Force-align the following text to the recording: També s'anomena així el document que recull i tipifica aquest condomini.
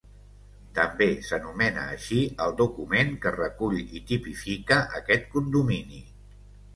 També 0.77 1.07
s'anomena 1.25 1.83
així 1.97 2.17
el 2.45 2.55
document 2.61 3.11
que 3.25 3.33
recull 3.35 3.75
i 3.99 4.01
tipifica 4.13 4.79
aquest 5.01 5.29
condomini. 5.37 6.01